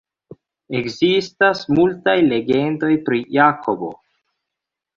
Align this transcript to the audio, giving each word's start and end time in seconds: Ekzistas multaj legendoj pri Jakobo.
Ekzistas 0.79 1.61
multaj 1.75 2.17
legendoj 2.31 2.91
pri 3.11 3.23
Jakobo. 3.39 3.95